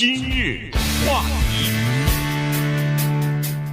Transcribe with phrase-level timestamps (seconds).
[0.00, 0.70] 今日
[1.06, 1.70] 话题，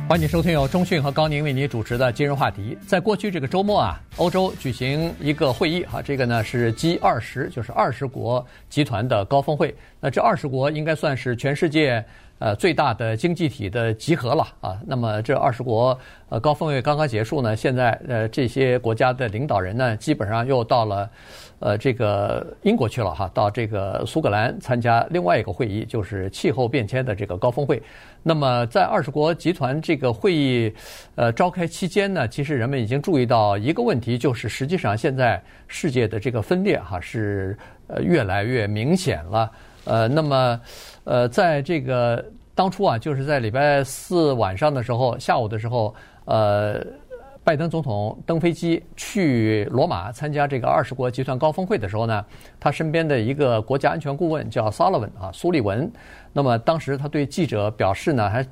[0.09, 2.77] 欢迎收听由中讯和高宁为您主持的今日话题。
[2.85, 9.73] 在过去这个周末啊，欧洲举行一个会议哈，这个呢是 G 二十，就是二十国集团的高峰会。
[10.01, 12.03] 那这二十国应该算是全世界。
[12.39, 14.79] 呃，最大的经济体的集合了啊。
[14.85, 15.97] 那么这二十国
[16.29, 21.09] 呃高峰会刚刚结束呢，现在呃这些国家的领导人呢，基本上又到了
[21.59, 27.81] 呃这个英国去了哈，到这个苏格兰参加另外一个会议，就是气候变迁的这个高峰会。
[28.21, 30.71] 那么在二十国集团这个会议
[31.15, 37.57] 呃召开期间呢，其实人们已经注意到一个问题，就是实际上现在世界的这个分裂哈是
[37.87, 39.51] 呃越来越明显了。
[39.87, 40.59] 呃，那么。
[41.09, 42.21] 呃，在这个
[42.53, 46.85] 当初啊，就是在礼拜四晚上的时候，下午的时候，呃，
[47.45, 52.25] 拜登总统登飞机去罗马参加这个二十国集团高峰会的时候呢，
[52.59, 55.89] 他身边的一个国家安全顾问叫 salvan 啊，苏利文。
[56.33, 58.45] 那么当时他对记者表示呢，还。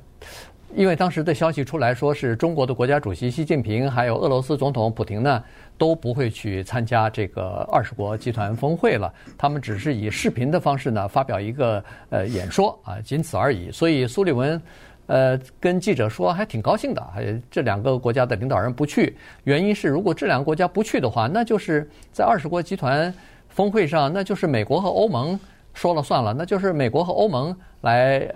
[0.74, 5.42] 因为当时的消息出来说是中国的国家主席习近平还有俄罗斯总统普京呢
[5.78, 13.70] 都不会去参加这个二十国集团峰会了，他们只是以视频的方式呢发表一个呃演说啊，仅此而已。
[13.70, 14.60] 所以苏利文
[15.06, 23.12] 呃跟记者说还挺高兴的，还这两个国家的领导人不去，原因是如果这两个国家不去的话，那就是在二十国集团
[23.48, 25.38] 峰会上，那就是美国和欧盟。
[25.76, 28.26] 说了算了，那就是美国和欧盟来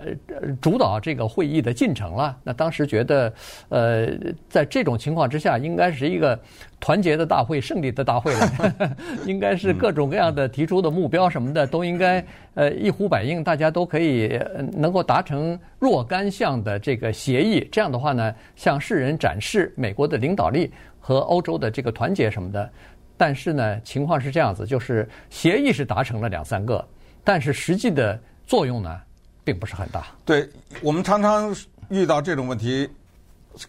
[0.61, 2.37] 主导这个会议的进程了。
[2.43, 3.33] 那当时觉得，
[3.69, 4.09] 呃，
[4.47, 6.39] 在这种情况之下，应该是一个
[6.79, 8.95] 团结的大会、胜利的大会了。
[9.25, 14.39] 应该是各种各样的提出的目标什么的都应该呃一呼百应，大家都可以
[14.71, 17.67] 能够达成若干项的这个协议。
[17.71, 22.69] 这样的话呢，向世人展示美国的领导力和欧洲的这个团结什么的。
[23.17, 26.87] 但是呢，情况是这样子，就是协议是达成了两三个。
[27.23, 28.99] 但是实际的作用呢，
[29.43, 30.07] 并不是很大。
[30.25, 30.49] 对，
[30.81, 31.55] 我们常常
[31.89, 32.89] 遇到这种问题，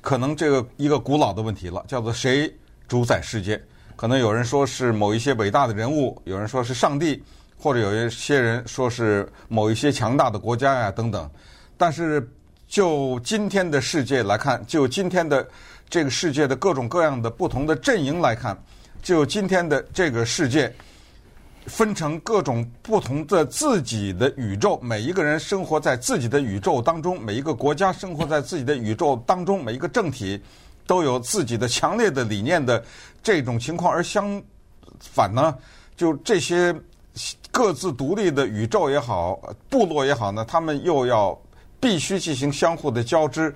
[0.01, 2.53] 可能这个一个古老的问题了，叫做谁
[2.89, 3.61] 主宰世界？
[3.95, 7.23] 可能有人说是某一些伟大的人物，有人说是上帝，
[7.59, 11.31] 或者有一些人说是某一些强大的国家呀等等。
[11.77, 12.27] 但是
[12.67, 15.47] 就今天的世界来看，就今天的
[15.91, 18.57] 这个世界的各种各样的不同的阵营来看，
[19.03, 20.75] 就今天的这个世界。
[21.67, 30.41] 分成各种不同的自己的宇宙，每一个人生活在自己的宇宙当中，每一个国家生活在自己的宇宙当中，每一个政体
[30.87, 32.83] 都有自己的强烈的理念的
[33.23, 33.93] 这种情况。
[33.93, 34.43] 而相
[35.01, 35.57] 反呢，
[35.97, 36.75] 就这些
[37.51, 41.39] 各自独立的宇宙也好，部落也好呢，他们又要
[41.79, 43.55] 必须进行相互的交织。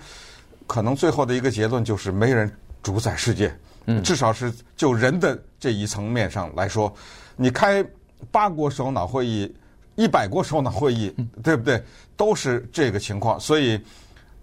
[0.67, 2.51] 可能最后的一个结论就是没人
[2.83, 3.57] 主宰世界，
[3.87, 6.93] 嗯，至少是就人的这一层面上来说，
[7.37, 7.85] 你开。
[8.31, 9.55] 八国首脑会议，
[9.95, 11.15] 一百国首脑会议，
[11.45, 11.81] 对不对？
[12.17, 13.39] 都是这个情况。
[13.39, 13.79] 所以，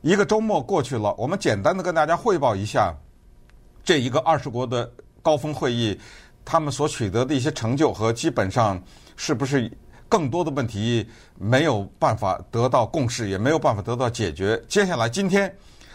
[0.02, 2.94] 一个周末过去了，我们简单的跟大家汇报一下，
[3.84, 4.90] 这一个二十国的
[5.24, 6.00] 高峰会议，
[6.46, 8.82] 他们所取得的一些成就和基本上
[9.16, 9.70] 是不是
[10.08, 14.62] 更多的问题没有办法得到共识，也没有办法得到解决。
[14.68, 15.54] 接下来今天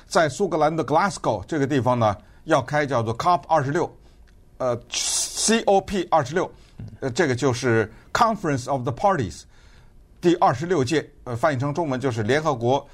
[0.08, 2.14] 在苏格兰的 Glasgow 这个地方呢，
[2.48, 3.90] 要开叫做 COP 二十六，
[4.56, 6.50] 呃，COP 二十六。
[7.00, 9.42] 呃，这个就是 Conference of the Parties，
[10.20, 12.88] 第二十六届，呃，翻译成中文就是联合国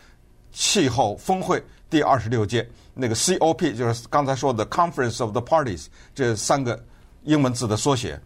[0.52, 2.68] 气候峰会第二十六届。
[2.94, 6.82] 那个 COP 就是刚才说的 Conference of the Parties 这三个
[7.22, 8.18] 英文字的缩写。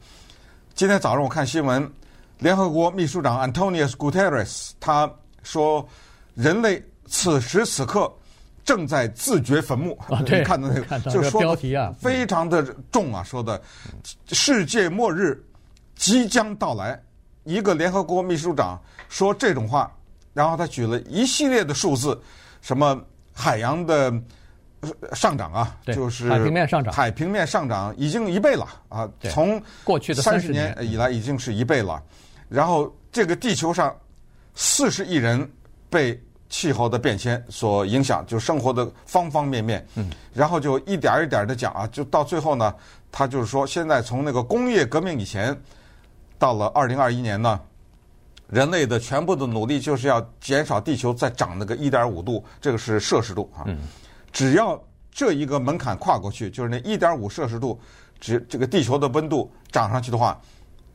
[0.74, 1.92] 今天早上我看新闻，
[2.38, 5.10] 联合国秘书长 Antonius Guterres 他
[5.42, 5.86] 说，
[6.34, 8.12] 人类此时此刻
[8.68, 9.98] 正在自掘坟墓。
[10.10, 12.62] 啊，对，看到那个，就说标题啊，非常的
[12.92, 13.58] 重啊，说的
[14.26, 15.42] 世界末日。
[15.94, 17.02] 即将到来，
[17.44, 19.90] 一个联合国秘书长说这种话，
[20.32, 22.16] 然后他举了一系列的数字，
[22.60, 23.02] 什么
[23.32, 24.12] 海洋的
[25.14, 32.00] 上涨啊，就是海平面上涨，海平面上涨已经一倍了啊，从过去的三十年以来已经是一倍了。
[32.48, 33.92] 然后这个地球上
[34.54, 35.50] 四十亿人
[35.90, 36.16] 被
[36.48, 39.86] 气候的变迁所影响，就生活的方方面面。
[39.96, 42.74] 嗯，然后就一点一点的讲啊，就到最后呢，
[43.10, 45.58] 他就是说，现在从那个工业革命以前。
[46.40, 47.60] 到了二零二一年呢，
[48.46, 53.64] 人类的全部的努力就是要减少地球再涨那个一点五度，这个是摄氏度啊。
[53.66, 53.76] 嗯
[54.30, 54.80] 只要
[55.10, 57.76] 这一个门槛跨过去，就是那一点五摄氏度，
[58.20, 60.40] 只这个地球的温度涨上去的话，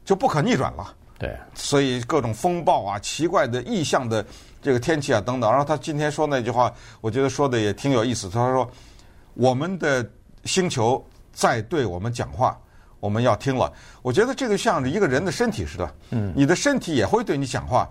[0.05, 0.95] 就不可逆转了。
[1.19, 4.25] 对，所以各种风暴啊、奇怪的异象的
[4.63, 5.47] 这个天气啊等等。
[5.51, 8.27] 然后他今天说那句话，我觉得说的也挺有意思。
[8.29, 8.67] 他说
[9.35, 10.09] ：“我们的
[10.45, 12.57] 星球在对我们讲话。”
[13.03, 13.69] 我们要听了，
[14.01, 17.85] 我觉得这个像是一个人的身体似的，嗯，你的身体也会对你讲话，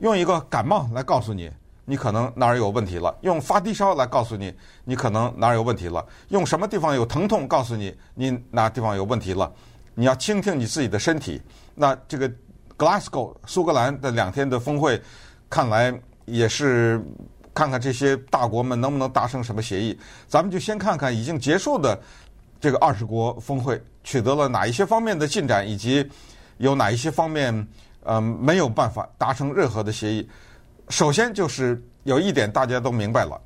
[0.00, 1.48] 用一个感冒来告诉你，
[1.84, 9.48] 你可能哪儿有问题了；用发低烧来告诉你，你可能哪儿有问题了；用什么地方有疼痛告诉你，你哪地方有问题了。
[9.94, 11.40] 你要倾听你自己的身体。
[11.76, 12.28] 那这个
[12.76, 15.00] Glasgow 苏格兰的两天的峰会，
[15.48, 15.92] 看来
[16.28, 17.00] 也是
[17.54, 19.98] 看看这些大国们能不能达成什么协议。
[20.26, 22.00] 咱们就先看看已经结束的
[22.60, 26.08] 这个二十国峰会取得了哪一些方面的进展，以及
[26.58, 27.66] 有哪一些方面。
[28.04, 30.26] 呃，没有办法达成任何的协议。
[30.88, 33.38] 首先就是有一点大家都明白了，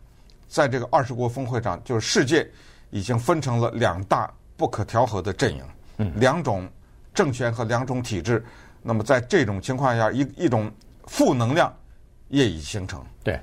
[0.47, 2.49] 在这个二十国峰会上，就是世界
[2.91, 5.65] 已经分成了两大不可调和的阵营，
[5.97, 6.69] 嗯，两种
[7.13, 8.45] 政权和两种体制。
[8.83, 10.71] 那么在这种情况下，一一种
[11.07, 11.75] 负能量
[12.33, 13.01] 业已形成。
[13.25, 13.41] 对，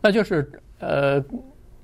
[0.00, 0.48] 那就是
[0.78, 1.20] 呃，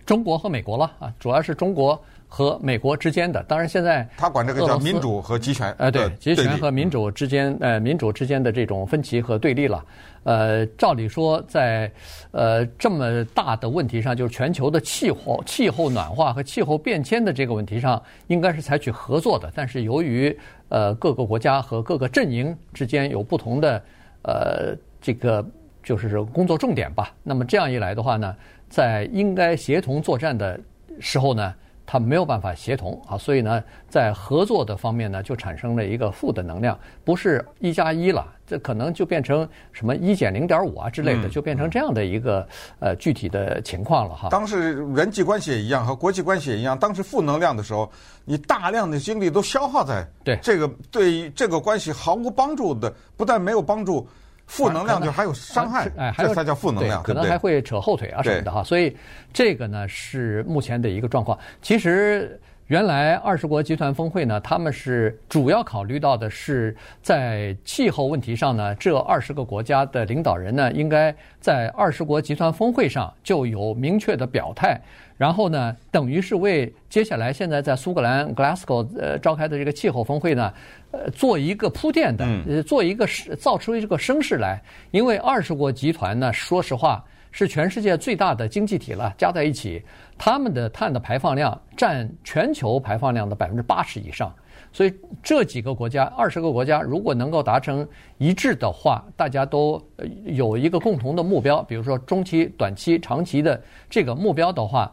[0.07, 2.01] 中国和美国了啊，主要是中国。
[2.31, 9.83] 和美国之间的，当然现在他管这个叫民主和集权，呃，对，集权和民主之间，呃，民主之间的这种分歧和对立了。
[10.25, 11.91] 呃，照理说，在
[12.31, 19.51] 呃这么大的问题上，就是全球的气候、气候暖化和气候变迁的这个问题上，应该是采取合作的。
[19.55, 20.39] 但是由于
[20.69, 23.83] 呃各个国家和各个阵营之间有不同的
[24.21, 25.43] 呃这个
[25.89, 28.37] 就是工作重点吧，那么这样一来的话呢，
[28.69, 30.61] 在应该协同作战的
[31.01, 31.55] 时候呢。
[31.91, 42.47] 他没有办法协同啊，所以呢，在合作的方面呢，就产生了一个负的能量，不是一加一了，这可能就变成什么一减零点五啊之类的，就变成这样的一个
[42.79, 44.29] 呃具体的情况了哈。
[44.29, 47.91] 当时人际关系也一样，和国际关系也一样，当时负能量的时候，
[48.27, 54.07] 你大量的精力都消耗在对这个对这个关系毫无帮助的，不但没有帮助。
[54.49, 58.65] 负能量就还有伤害，哎，还有才叫负能量，可能还会扯后腿啊什么的哈。
[58.65, 58.97] 所以
[59.33, 61.39] 这个呢是目前的一个状况。
[61.63, 74.79] 其实原来二十国集团峰会呢，他们是主要考虑到的是在气候问题上呢，这二十个国家的领导人呢，应该在二十国集团峰会上就有明确的表态。
[75.17, 80.53] 然后呢，等于是为接下来现在在苏格兰 Glasgow 呃召开的这个气候峰会呢，
[80.91, 84.63] 呃做一个铺垫的，呃做一个造出一个声势来。
[84.91, 87.03] 因为二十国集团呢，说实话
[87.39, 89.81] 是全世界最大的经济体了，加在一起，
[90.19, 94.35] 他们的碳的排放量占全球排放量的百分之八十以上。
[94.73, 94.93] 所以
[95.23, 97.87] 这几个国家，二十个国家如果能够达成
[98.17, 99.81] 一致的话，大家都
[100.25, 104.93] 有一个共同的目标，比如说中期、短期、长期的这个目标的话。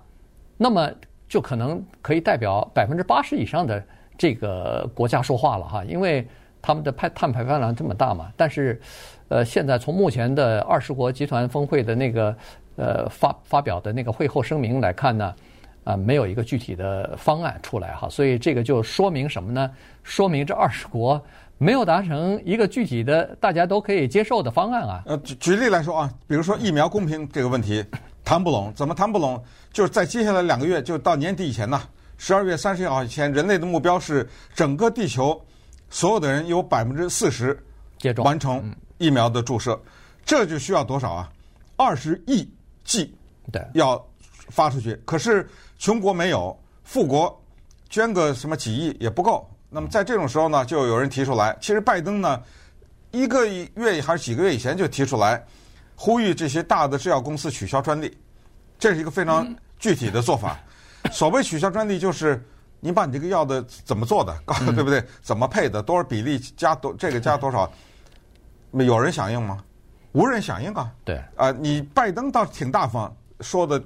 [0.58, 0.90] 那么
[1.28, 3.84] 就可能可以代表百分之八十以上的
[4.18, 6.26] 这个国家说话了哈，因为
[6.62, 8.32] 他们的排碳排放量这么大嘛。
[8.38, 8.80] 但是，
[9.28, 12.36] 呃，现在从目前的二十国集团峰会的那个
[12.76, 15.34] 呃发发表的那个会后声明来看呢，
[15.84, 19.72] 啊，没有一个具体的方案出来哈，所以这个就说明什么呢？
[20.04, 21.22] 说明这二十国
[21.58, 25.04] 没有达成一个具体的大家都可以接受的方案啊。
[25.06, 27.84] 呃，举举例来说啊，比如说疫苗公平这个问题。
[28.28, 29.40] 谈不拢，怎么谈不拢？
[29.72, 31.80] 就是在接下来两个月，就到年底以前呢，
[32.18, 35.40] 十二月三十一号以前，人类的目标是整个地球
[35.92, 37.56] 所有的人有百分之四十
[38.00, 39.80] 接种完成疫苗的注射，
[40.26, 41.32] 这就需要多少啊？
[41.76, 42.50] 二十亿
[42.84, 43.16] 剂，
[43.52, 44.04] 对，要
[44.50, 44.94] 发出去。
[45.06, 45.48] 可是
[45.78, 47.42] 穷国没有，富国
[47.90, 49.50] 捐个什么几亿也不够。
[49.70, 52.42] 那么在这种时候呢，就有人提出来，其实拜登呢，
[53.12, 55.44] 一个月还是几个月以前就提出来。
[55.98, 58.18] 呼吁这些大的制药公司取消专利，
[58.78, 59.48] 这是一个非常
[59.80, 60.60] 具体的做法。
[61.10, 62.44] 所谓取消专利，就是
[62.82, 65.02] 你把你这个药的怎么做的，告诉 对不对？
[65.22, 67.72] 怎么配的，多少比例加多，这个加多少？
[68.84, 69.64] 有人响应吗？
[70.12, 70.92] 无人响应啊。
[71.04, 71.22] 对。
[71.36, 73.82] 啊，你拜登倒是挺大方，说的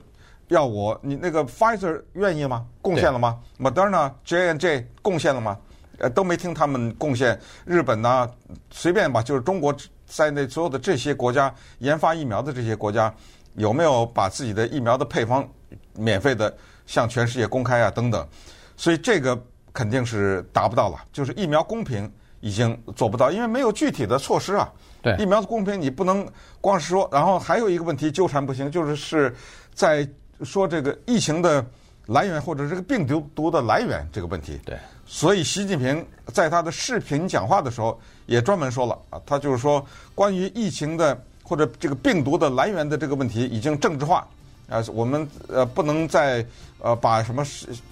[0.48, 2.66] 要我，你那个 Pfizer 愿意吗？
[2.82, 5.58] 贡献了吗？Moderna、J n J 贡献了吗？
[6.00, 7.40] 呃，都没听他们贡献。
[7.66, 8.28] 日本呢，
[8.72, 9.76] 随便吧，就是中国。
[10.12, 13.14] 在内所有的这些国家研发疫苗的这些国家，
[13.54, 15.48] 有没有把自己的疫苗的配方
[15.94, 16.52] 免费的
[16.88, 17.92] 向全世界公开啊？
[17.92, 18.28] 等等，
[18.76, 19.40] 所以这个
[19.72, 20.98] 肯定是达不到了。
[21.14, 24.72] 就是疫苗公平已经做不到，因为没有具体的措施啊。
[25.02, 26.28] 对，疫苗的公平你不能
[26.62, 29.36] 光是说，然后还有一个问题纠缠不清，就是是
[29.74, 30.08] 在
[30.44, 31.66] 说这个疫情的
[32.08, 34.60] 来源或者这个病毒毒的来源这个问题。
[34.66, 38.00] 对，所以习近平在他的视频讲话的时候。
[38.30, 44.28] 也专门说了啊，他就是说，关于疫情的或者这个病毒的来源的这个问题已经政治化，
[44.70, 46.46] 啊，我们呃不能再
[46.82, 47.44] 呃把什么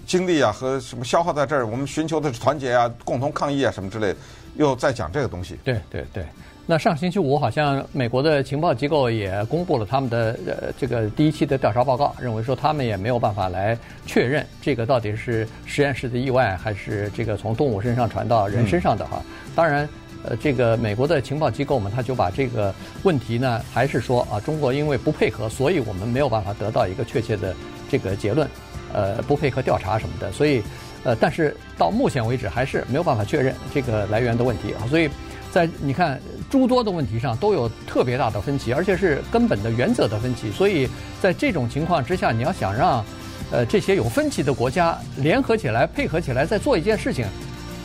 [0.06, 4.16] 精力啊和什么消耗在这儿，我们寻求的是团结啊，共同抗疫啊什么之类的，
[4.56, 5.58] 又在讲这个东西。
[5.64, 6.24] 对对对，
[6.66, 19.22] 那上星期五好像美国的情报机构也公布了他们的呃这个第一期的调查报告，认为说他们也没有办法来确认这个到底是实验室的意外还是这个从动物身上传到人身上的哈，
[19.54, 19.88] 当然。
[20.24, 27.54] 呃，这个美国的情报机构嘛，他就把这个问题呢，还是说啊，中国因为不配合，所以我们没有办法得到一个确切的
[27.88, 28.48] 这个结论，
[28.92, 30.62] 呃，不配合调查什么的，所以，
[31.04, 35.08] 呃，但是到目前为止还是没有办法确认这个来源的问题啊，所以
[35.52, 36.20] 在你看
[36.50, 40.88] 诸多的问题上都有特别大的分歧，而且是根本的原则的分歧，所以
[41.22, 43.04] 在这种情况之下，你要想让
[43.52, 47.24] 呃这些有分歧的国家联合起来、配合起来再做一件事情，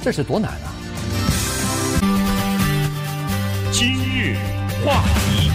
[0.01, 0.73] 这是多难啊！
[4.23, 4.33] 是
[4.85, 5.51] 话题，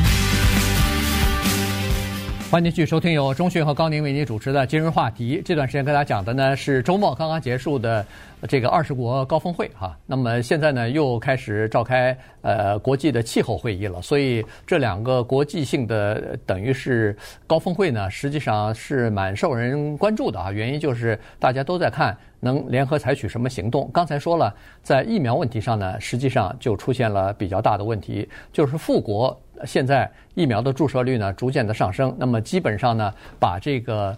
[2.51, 5.37] 欢迎继续收听由钟讯和高宁为您主持的《今日话题》。
[5.45, 8.05] 这段时间跟大家讲的呢是周末刚刚结束的
[8.49, 9.95] 这个二十国高峰会哈。
[10.07, 17.15] 那么现在呢又开始召开呃国际的气候会议了，所以这两个国际性的等于是
[17.47, 20.51] 高峰会呢，实际上是蛮受人关注的啊。
[20.51, 22.17] 原因就是大家都在看。
[22.41, 23.91] 能联合采取什么行动？
[23.93, 34.17] 刚才说了，在疫苗问题上呢，实际上就出现了比较大的问题，就是富国现在疫苗的注射率呢逐渐的上升，那么基本上呢，把这个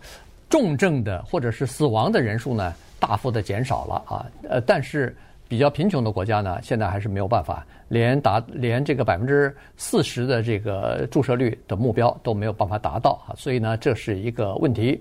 [0.49, 4.27] 重症的或者是死亡的人数呢大幅的减少了啊。
[4.49, 5.15] 呃，但是
[5.49, 15.01] 比较贫穷的国家呢，现在还是没有办法连达连这个百分之四十的这个注射率的目标都没有办法达到啊，所以呢，这是一个问题。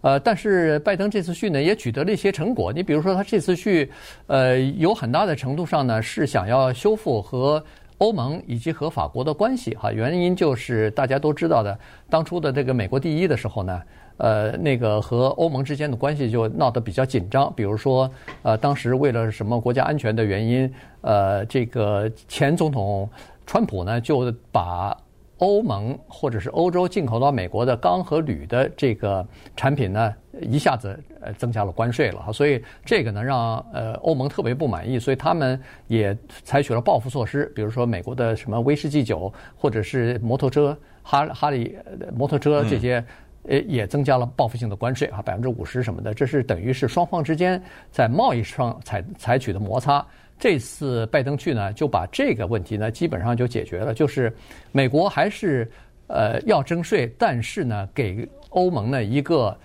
[0.00, 2.72] 呃，但是拜登这次去呢，也取得了一些成果。
[2.72, 3.90] 你比如说，他这次去，
[4.28, 7.60] 呃，有很大的程度上呢，是想要修复和
[7.98, 9.92] 欧盟以及和法国的关系哈。
[9.92, 11.78] 原因就是大家都知道的，
[12.08, 13.82] 当初的这个美国第一的时候呢，
[14.16, 17.52] 呃，那个和欧盟之间的关系就闹得比较紧张。
[17.54, 18.10] 比如说，
[18.42, 23.08] 呃，当时为了什么国家安全的原因，呃，这个前总统
[23.46, 24.96] 川普呢就把。
[25.38, 29.26] 欧盟或者是欧洲进口到美国的钢和铝的这个
[29.56, 41.78] 产品呢，一下子呃增加了关税了哈，所以这个呢让呃欧盟特别不满意，所以他们也采取了报复措施，比如说美国的什么威士忌酒或者是摩托车哈哈利
[42.14, 43.04] 摩托车这些，
[43.44, 50.04] 呃也增加了报复性的关税啊，百分之五十什么的，这是等于是双方之间在贸易上采采取的摩擦。
[50.38, 54.32] 这次拜登去呢，就把这个问题呢基本上就解决了，就是
[54.70, 55.68] 美国还是
[56.06, 59.56] 呃要征税，但是呢给欧盟呢一个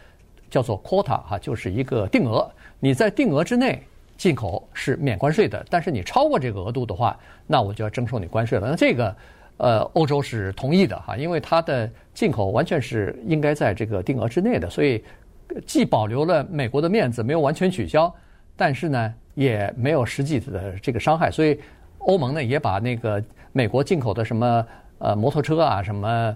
[0.50, 2.50] 叫做 quota 哈，就是一个定额，
[2.80, 3.84] 你在定额之内
[4.18, 8.70] 进口是免关税的，但是你超过这个额度的话，那我就要征收你关税了。
[8.70, 9.16] 那这个
[9.58, 15.04] 呃欧洲是同意的哈，因为它的进口完全是应该在这个定额之内的，所以
[15.68, 18.12] 既保留了美国的面子，没有完全取消，
[18.56, 19.14] 但是呢。
[19.34, 21.60] 也没有实际的这个伤害，所以
[22.00, 24.66] 欧盟呢也把那个美国进口的什么
[25.04, 26.34] 呃摩托车啊什么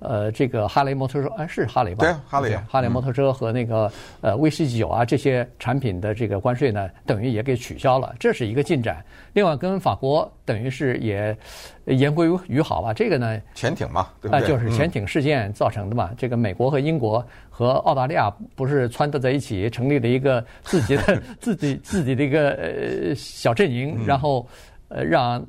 [0.00, 2.04] 呃这个哈雷摩托车哎是哈雷吧？
[2.04, 9.02] 对，哈雷哈雷摩托车和那个呃威士忌酒啊这些产品的这个关税呢，等于也给取消了，这是一个进展。
[9.32, 11.36] 另外跟法国等于是也
[11.86, 14.46] 言归于好吧，这个呢潜艇嘛，对不对？
[14.46, 16.10] 就是潜艇事件造成的嘛。
[16.18, 24.46] 这个美国和英国和澳大利亚不是撺掇在一起，成立了一个自己的 自己自己的一个呃小阵营，然后
[24.88, 25.44] 呃让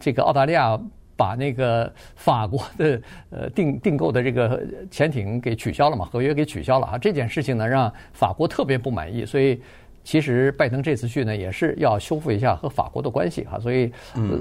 [0.00, 0.78] 这个澳大利亚
[1.16, 6.98] 把那个法国的呃订订购的这个潜艇给取消了嘛，合约给取消了啊。
[6.98, 9.60] 这件事情呢让法国特别不满意，所以。
[10.06, 13.90] 其实拜登这次去呢，也是要修复一下和法国的关系哈，所以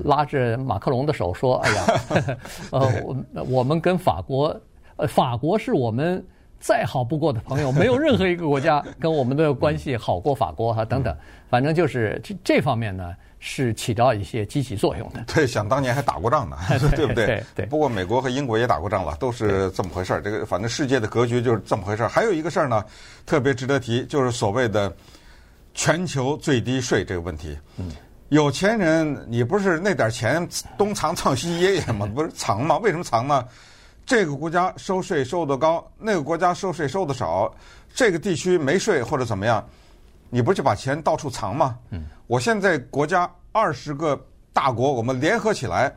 [0.04, 1.86] 拉着马克龙的手说：“哎呀，
[2.72, 2.92] 呃，
[3.34, 4.60] 我我们跟法国，
[4.98, 6.22] 呃，法国是我们
[6.60, 11.16] 再好不过的朋友，没有任何一个国家跟我们的关系好过法国哈，等等，
[11.50, 13.16] 反正就是这这方面呢
[13.46, 15.22] 是起到一些积极作用的。
[15.28, 16.58] 对，想当年还打过仗呢，
[16.96, 17.26] 对不对？
[17.26, 17.66] 对对。
[17.66, 20.22] 不过美国和英国也打过仗了，都是这么回事儿。
[20.24, 22.08] 这个反正世界的格局就是这么回事儿。
[22.08, 22.84] 还有一个事儿呢，
[23.26, 24.96] 特别值得提，就是所谓的。
[25.76, 27.58] 全球最低税这个问题，
[28.30, 30.48] 有钱人你不是那点钱
[30.78, 32.08] 东藏藏西掖掖吗？
[32.14, 32.78] 不是藏吗？
[32.78, 33.44] 为什么藏呢？
[34.06, 37.52] 这个国家收税收得高，那个国家收税收得少，
[37.92, 39.68] 这个地区没税或者怎么样，
[40.34, 41.78] 你不就把钱到处藏吗？
[41.92, 44.20] 嗯我现在国家二十个
[44.52, 45.94] 大国，我们联合起来，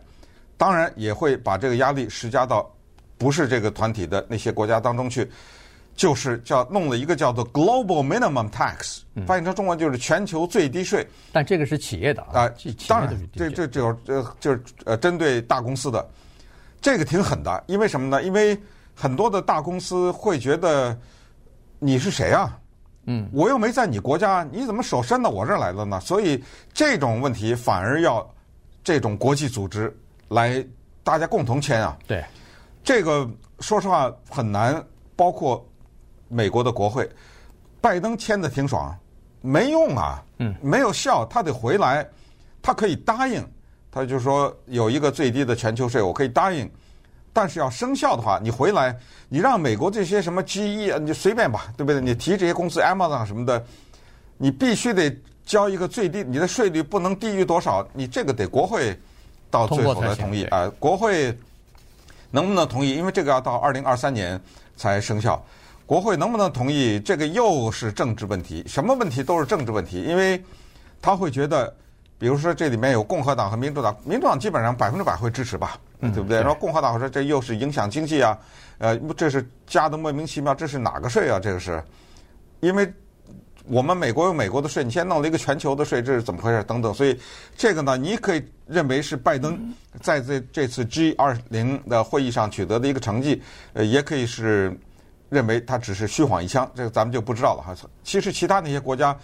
[0.59, 2.71] 当然也会把这个压力施加到
[3.17, 5.27] 不是这个团体的那些国家当中去。
[5.95, 11.09] 就是叫弄了一个叫做 Global Minimum Tax，翻译成中文就是全球最低税。
[11.33, 12.53] 但这个是企业的啊，
[12.87, 16.07] 当然，这这这呃就是呃针对大公司的，
[16.83, 17.65] 这个挺狠的。
[17.67, 18.23] 因为什么呢？
[18.23, 18.61] 因为
[18.95, 20.95] 很多的大公司会觉得
[21.79, 22.59] 你是谁啊？
[23.07, 25.99] 嗯，我又没在你国家，你怎么手伸到我这儿来了呢？
[26.01, 26.43] 所以
[26.75, 28.29] 这种问题反而要
[28.85, 29.97] 这种国际组织
[30.29, 30.65] 来
[31.03, 31.97] 大家共同签啊。
[32.07, 32.25] 对，
[32.85, 33.29] 这个
[33.61, 34.85] 说实话很难，
[35.17, 35.67] 包括。
[36.29, 37.09] 美国的国会，
[37.81, 38.93] 拜登签的挺爽，
[39.41, 42.05] 没用啊，嗯，没有效，他得回来，
[42.61, 43.49] 他可以答应，
[43.93, 46.69] 他就说有一个最低的全球税，我可以答应，
[47.37, 48.97] 但是要生效的话，你回来，
[49.29, 52.01] 你让美国这些什么 GE 啊，你随便吧，对不对？
[52.01, 53.63] 你提这些公司 Amazon 什么的，
[54.39, 55.15] 你必须得
[55.45, 58.99] 交一个最低，你的税率不能低于多少，你这个得国会
[59.51, 60.67] 到最后才同意啊。
[60.79, 61.37] 国会
[62.31, 62.95] 能不能同意？
[62.95, 64.41] 因为这个要到二零二三年
[64.75, 65.45] 才生效。
[65.85, 66.99] 国会能不能同意？
[66.99, 70.43] 这个又是政治问题，什么问题都是政治问题，因为
[71.03, 71.71] 他会觉得，
[72.19, 76.39] 比如说这里面有共和党和民主党，民主党基本上百分之百会支持吧，对不对？
[76.39, 78.39] 然后共和党说这又是影响经济啊，
[78.79, 81.39] 呃，这是加的莫名其妙，这是哪个税啊？
[81.41, 81.83] 这个是，
[82.61, 82.93] 因为
[83.67, 86.63] 我们美国有美国的税，你先弄了一个全球的税，这是怎么回事？
[86.65, 87.19] 等等，所以
[87.57, 94.79] 这个呢，你可以认为是拜登在这这次 G 二零的会议上取得的一个成绩，呃，也可以是。
[95.29, 97.75] 认为他只是虚晃一枪，这个咱们就不知道了哈。
[98.05, 99.15] 其实其他那些国家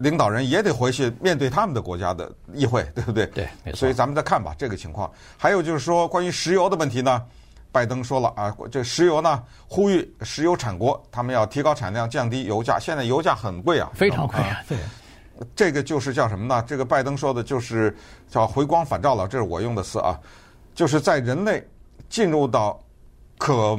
[0.00, 3.26] 领导人也得回去面对他们的国家的议会， 对不对？
[3.26, 3.78] 对，没错。
[3.78, 5.10] 所以咱们再看吧，这个情况。
[5.36, 7.22] 还有就是说，关于石油的问题呢，
[7.70, 12.78] 拜登说了啊，这石油呢，呼吁石油产国他们要提高产量，降低油价。
[12.78, 14.56] 现在油价很贵啊，非常贵啊。
[14.66, 14.78] 对，
[15.54, 16.64] 这个就是叫什么呢？
[16.66, 17.94] 这个拜登说的就是
[18.28, 20.18] 叫回光返照了，这是我用的词啊，
[20.74, 21.62] 就是在人类
[22.08, 22.82] 进入到
[23.38, 23.78] 可。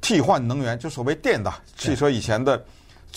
[0.00, 2.64] 替换能源，就所谓电的汽车以前的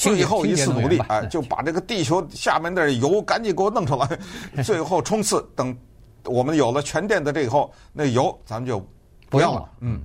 [0.01, 4.07] 最后一次努力啊，就把这个地球下面的油赶紧给我弄出来，
[4.63, 5.45] 最后冲刺。
[5.55, 5.77] 等
[6.25, 8.83] 我们有了全电的这以后，那油咱们就
[9.29, 9.69] 不要了。
[9.81, 10.01] 嗯，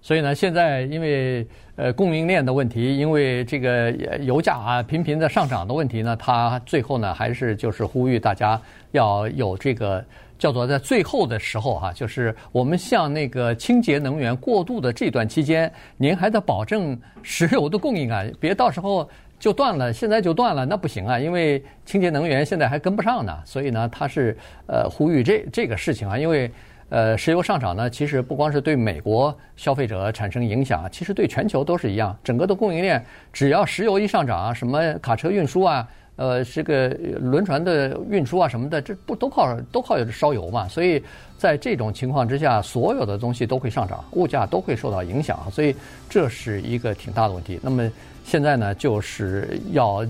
[0.00, 1.46] 所以呢，现在因为
[1.76, 8.60] 呃供应链的问题，因为这个油价啊频频的上涨的问题呢，它最后呢还是就是呼吁大家
[8.90, 10.04] 要有这个。
[10.42, 19.08] 叫做在最后的时候哈，就是我们向那个清洁能源过渡的这段期间，您还得保证石油的供应啊，别到时候
[19.38, 23.38] 就断了，现在就断了，那不行啊，因为清洁能源现在还跟不上呢。
[23.44, 26.50] 所以呢，他是呃呼吁这这个事情啊，因为
[26.88, 33.00] 呃石油上涨呢，其实不光是对美国消费者产生影响，其实对全球都是一样，整个的供应链
[33.32, 35.86] 只要石油一上涨啊，什么卡车运输啊。
[36.16, 36.88] 呃，这个
[37.20, 40.68] 轮船的运输啊什么的，这不都靠都靠烧油嘛？
[40.68, 41.02] 所以
[41.38, 45.74] 在这种情况之下，所有的东西都会上涨，物价都会受到影响，所以
[46.08, 47.58] 这是一个挺大的问题。
[47.62, 47.90] 那么
[48.24, 50.06] 现在呢，就是要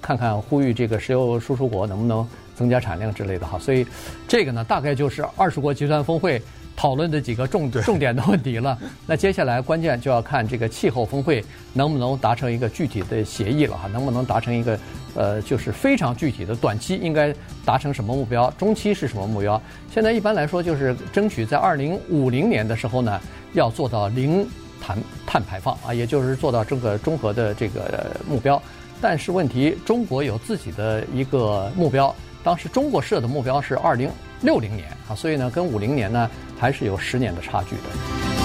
[0.00, 3.58] 看看呼吁这个石油输出国能不能增加产量之类的哈。
[3.58, 3.84] 所以
[4.28, 6.40] 这个呢，大概就是二十国集团峰会。
[6.80, 14.80] 讨论的几个重重点的问题了， 那接下来关键就要看这个气候峰会能不能达成一个具体的协议了哈，能不能达成一个
[15.14, 17.34] 呃，就是非常具体的短期应该
[17.66, 19.60] 达成什么目标，中期是什么目标？
[19.92, 23.20] 现在一般来说就是争取在二零五零年的时候呢，
[23.52, 24.48] 要做到零
[24.80, 28.60] 碳碳排放啊，也就是做到这个中和的这个目标。
[29.02, 36.30] 但是问题，中国有自己的一个目标，当时中国设的目标是二零六零年啊，所以呢，跟五零年呢。
[36.60, 38.39] 还是有十年的差距的。